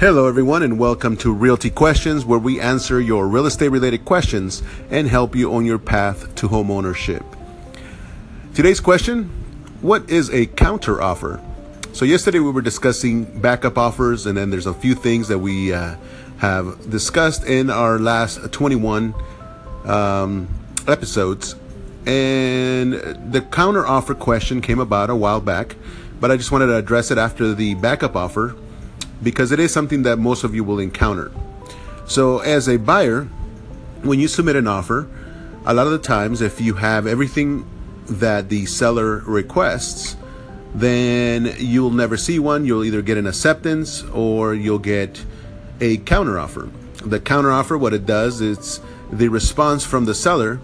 Hello, 0.00 0.26
everyone, 0.26 0.62
and 0.62 0.78
welcome 0.78 1.14
to 1.18 1.30
Realty 1.30 1.68
Questions, 1.68 2.24
where 2.24 2.38
we 2.38 2.58
answer 2.58 3.02
your 3.02 3.28
real 3.28 3.44
estate 3.44 3.68
related 3.68 4.06
questions 4.06 4.62
and 4.88 5.06
help 5.06 5.36
you 5.36 5.52
on 5.52 5.66
your 5.66 5.78
path 5.78 6.34
to 6.36 6.48
home 6.48 6.70
ownership. 6.70 7.22
Today's 8.54 8.80
question 8.80 9.24
What 9.82 10.08
is 10.08 10.30
a 10.30 10.46
counter 10.46 11.02
offer? 11.02 11.38
So, 11.92 12.06
yesterday 12.06 12.38
we 12.38 12.50
were 12.50 12.62
discussing 12.62 13.26
backup 13.42 13.76
offers, 13.76 14.24
and 14.24 14.38
then 14.38 14.48
there's 14.48 14.64
a 14.64 14.72
few 14.72 14.94
things 14.94 15.28
that 15.28 15.40
we 15.40 15.74
uh, 15.74 15.96
have 16.38 16.88
discussed 16.88 17.44
in 17.44 17.68
our 17.68 17.98
last 17.98 18.50
21 18.54 19.14
um, 19.84 20.48
episodes. 20.88 21.56
And 22.06 22.94
the 22.94 23.46
counter 23.52 23.86
offer 23.86 24.14
question 24.14 24.62
came 24.62 24.78
about 24.78 25.10
a 25.10 25.14
while 25.14 25.42
back, 25.42 25.76
but 26.20 26.30
I 26.30 26.38
just 26.38 26.52
wanted 26.52 26.68
to 26.68 26.76
address 26.76 27.10
it 27.10 27.18
after 27.18 27.52
the 27.52 27.74
backup 27.74 28.16
offer 28.16 28.56
because 29.22 29.52
it 29.52 29.60
is 29.60 29.72
something 29.72 30.02
that 30.02 30.18
most 30.18 30.44
of 30.44 30.54
you 30.54 30.64
will 30.64 30.78
encounter. 30.78 31.30
So, 32.06 32.38
as 32.40 32.68
a 32.68 32.76
buyer, 32.76 33.24
when 34.02 34.18
you 34.18 34.28
submit 34.28 34.56
an 34.56 34.66
offer, 34.66 35.08
a 35.64 35.74
lot 35.74 35.86
of 35.86 35.92
the 35.92 35.98
times, 35.98 36.40
if 36.40 36.60
you 36.60 36.74
have 36.74 37.06
everything 37.06 37.66
that 38.06 38.48
the 38.48 38.66
seller 38.66 39.18
requests, 39.26 40.16
then 40.74 41.54
you'll 41.58 41.90
never 41.90 42.16
see 42.16 42.38
one. 42.38 42.64
You'll 42.64 42.84
either 42.84 43.02
get 43.02 43.18
an 43.18 43.26
acceptance 43.26 44.02
or 44.04 44.54
you'll 44.54 44.78
get 44.78 45.24
a 45.80 45.98
counteroffer. 45.98 46.70
The 47.04 47.20
counteroffer, 47.20 47.78
what 47.78 47.92
it 47.92 48.06
does, 48.06 48.40
is 48.40 48.80
the 49.12 49.28
response 49.28 49.84
from 49.84 50.04
the 50.04 50.14
seller 50.14 50.60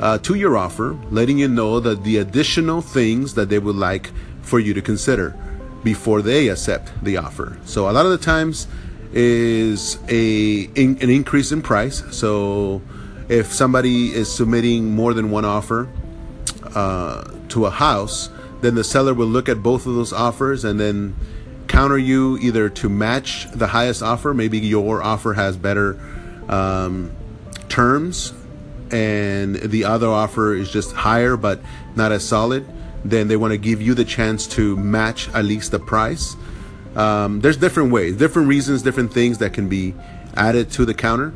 uh, 0.00 0.18
to 0.18 0.34
your 0.34 0.56
offer, 0.56 0.98
letting 1.10 1.38
you 1.38 1.48
know 1.48 1.80
that 1.80 2.04
the 2.04 2.18
additional 2.18 2.80
things 2.80 3.34
that 3.34 3.48
they 3.48 3.58
would 3.58 3.76
like 3.76 4.10
for 4.42 4.60
you 4.60 4.74
to 4.74 4.82
consider 4.82 5.34
before 5.82 6.22
they 6.22 6.48
accept 6.48 6.92
the 7.02 7.16
offer. 7.16 7.58
So 7.64 7.88
a 7.88 7.92
lot 7.92 8.06
of 8.06 8.12
the 8.12 8.18
times 8.18 8.66
is 9.12 9.98
a 10.08 10.62
in, 10.74 10.98
an 11.00 11.10
increase 11.10 11.52
in 11.52 11.62
price. 11.62 12.02
So 12.10 12.82
if 13.28 13.52
somebody 13.52 14.14
is 14.14 14.32
submitting 14.32 14.94
more 14.94 15.14
than 15.14 15.30
one 15.30 15.44
offer 15.44 15.88
uh, 16.74 17.30
to 17.48 17.66
a 17.66 17.70
house, 17.70 18.30
then 18.60 18.74
the 18.74 18.84
seller 18.84 19.14
will 19.14 19.26
look 19.26 19.48
at 19.48 19.62
both 19.62 19.86
of 19.86 19.94
those 19.94 20.12
offers 20.12 20.64
and 20.64 20.78
then 20.80 21.14
counter 21.68 21.98
you 21.98 22.38
either 22.38 22.68
to 22.70 22.88
match 22.88 23.46
the 23.52 23.68
highest 23.68 24.02
offer. 24.02 24.34
Maybe 24.34 24.58
your 24.58 25.02
offer 25.02 25.34
has 25.34 25.56
better 25.56 26.00
um, 26.48 27.14
terms 27.68 28.32
and 28.90 29.56
the 29.56 29.84
other 29.84 30.08
offer 30.08 30.54
is 30.54 30.70
just 30.70 30.92
higher 30.92 31.36
but 31.36 31.60
not 31.94 32.10
as 32.10 32.26
solid 32.26 32.66
then 33.04 33.28
they 33.28 33.36
want 33.36 33.52
to 33.52 33.58
give 33.58 33.80
you 33.80 33.94
the 33.94 34.04
chance 34.04 34.46
to 34.46 34.76
match 34.76 35.28
at 35.30 35.44
least 35.44 35.70
the 35.70 35.78
price. 35.78 36.36
Um, 36.96 37.40
there's 37.40 37.56
different 37.56 37.92
ways, 37.92 38.16
different 38.16 38.48
reasons, 38.48 38.82
different 38.82 39.12
things 39.12 39.38
that 39.38 39.52
can 39.52 39.68
be 39.68 39.94
added 40.36 40.70
to 40.72 40.84
the 40.84 40.94
counter, 40.94 41.32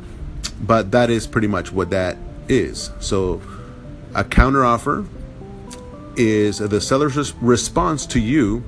but 0.60 0.90
that 0.92 1.10
is 1.10 1.26
pretty 1.26 1.46
much 1.46 1.72
what 1.72 1.90
that 1.90 2.16
is. 2.48 2.90
So, 3.00 3.40
a 4.14 4.24
counter 4.24 4.64
offer 4.64 5.06
is 6.16 6.58
the 6.58 6.80
seller's 6.80 7.34
response 7.36 8.06
to 8.06 8.20
you, 8.20 8.62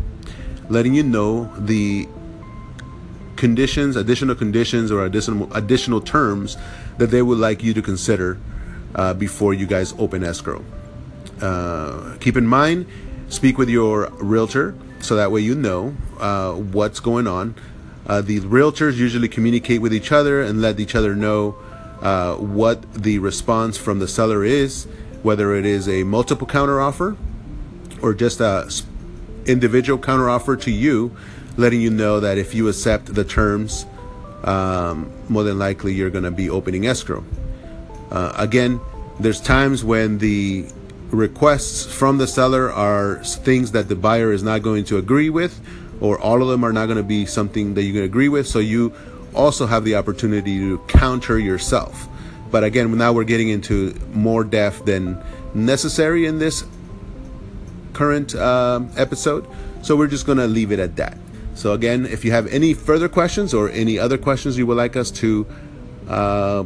letting 0.68 0.94
you 0.94 1.02
know 1.02 1.52
the 1.58 2.08
conditions, 3.36 3.96
additional 3.96 4.34
conditions, 4.34 4.90
or 4.90 5.04
additional 5.04 5.52
additional 5.54 6.00
terms 6.00 6.56
that 6.98 7.08
they 7.08 7.22
would 7.22 7.38
like 7.38 7.62
you 7.62 7.74
to 7.74 7.82
consider 7.82 8.38
uh, 8.94 9.12
before 9.14 9.52
you 9.52 9.66
guys 9.66 9.92
open 9.98 10.24
escrow. 10.24 10.64
Uh, 11.40 12.16
keep 12.20 12.36
in 12.36 12.46
mind, 12.46 12.86
speak 13.28 13.58
with 13.58 13.68
your 13.68 14.10
realtor 14.20 14.74
so 15.00 15.16
that 15.16 15.30
way 15.30 15.40
you 15.40 15.54
know 15.54 15.94
uh, 16.18 16.52
what's 16.54 17.00
going 17.00 17.26
on. 17.26 17.54
Uh, 18.06 18.20
the 18.20 18.40
realtors 18.40 18.96
usually 18.96 19.28
communicate 19.28 19.80
with 19.80 19.92
each 19.92 20.12
other 20.12 20.42
and 20.42 20.60
let 20.60 20.78
each 20.78 20.94
other 20.94 21.14
know 21.14 21.56
uh, 22.02 22.36
what 22.36 22.92
the 22.94 23.18
response 23.18 23.76
from 23.78 23.98
the 23.98 24.08
seller 24.08 24.44
is, 24.44 24.86
whether 25.22 25.54
it 25.54 25.64
is 25.64 25.88
a 25.88 26.04
multiple 26.04 26.46
counter 26.46 26.80
offer 26.80 27.16
or 28.02 28.12
just 28.12 28.40
a 28.40 28.70
individual 29.46 29.98
counter 29.98 30.28
offer 30.28 30.56
to 30.56 30.70
you, 30.70 31.14
letting 31.56 31.80
you 31.80 31.90
know 31.90 32.20
that 32.20 32.38
if 32.38 32.54
you 32.54 32.68
accept 32.68 33.14
the 33.14 33.24
terms, 33.24 33.86
um, 34.44 35.10
more 35.28 35.42
than 35.42 35.58
likely 35.58 35.94
you're 35.94 36.10
going 36.10 36.24
to 36.24 36.30
be 36.30 36.50
opening 36.50 36.86
escrow. 36.86 37.24
Uh, 38.10 38.32
again, 38.36 38.80
there's 39.20 39.40
times 39.40 39.84
when 39.84 40.18
the 40.18 40.66
requests 41.10 41.86
from 41.86 42.18
the 42.18 42.26
seller 42.26 42.72
are 42.72 43.22
things 43.24 43.72
that 43.72 43.88
the 43.88 43.96
buyer 43.96 44.32
is 44.32 44.42
not 44.42 44.62
going 44.62 44.84
to 44.84 44.98
agree 44.98 45.30
with, 45.30 45.60
or 46.00 46.18
all 46.20 46.42
of 46.42 46.48
them 46.48 46.64
are 46.64 46.72
not 46.72 46.86
going 46.86 46.96
to 46.96 47.02
be 47.02 47.26
something 47.26 47.74
that 47.74 47.82
you 47.82 47.92
can 47.92 48.02
agree 48.02 48.28
with. 48.28 48.46
So 48.46 48.58
you 48.58 48.92
also 49.34 49.66
have 49.66 49.84
the 49.84 49.96
opportunity 49.96 50.58
to 50.58 50.78
counter 50.88 51.38
yourself. 51.38 52.08
But 52.50 52.64
again, 52.64 52.96
now 52.96 53.12
we're 53.12 53.24
getting 53.24 53.48
into 53.48 53.94
more 54.12 54.44
depth 54.44 54.84
than 54.84 55.22
necessary 55.54 56.26
in 56.26 56.38
this 56.38 56.64
current 57.92 58.34
uh, 58.34 58.80
episode. 58.96 59.46
So 59.82 59.96
we're 59.96 60.08
just 60.08 60.26
going 60.26 60.38
to 60.38 60.46
leave 60.46 60.72
it 60.72 60.78
at 60.78 60.96
that. 60.96 61.18
So 61.54 61.72
again, 61.72 62.06
if 62.06 62.24
you 62.24 62.32
have 62.32 62.46
any 62.48 62.74
further 62.74 63.08
questions 63.08 63.54
or 63.54 63.70
any 63.70 63.98
other 63.98 64.18
questions 64.18 64.58
you 64.58 64.66
would 64.66 64.76
like 64.76 64.96
us 64.96 65.10
to 65.12 65.46
uh, 66.08 66.64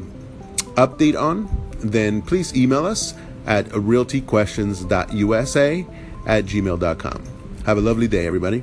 update 0.77 1.19
on, 1.19 1.49
then 1.81 2.23
please 2.23 2.57
email 2.57 2.87
us 2.87 3.15
at 3.49 3.67
realtyquestions.usa 3.71 5.87
at 6.27 6.45
gmail.com. 6.45 7.23
Have 7.65 7.79
a 7.79 7.81
lovely 7.81 8.07
day, 8.07 8.27
everybody. 8.27 8.63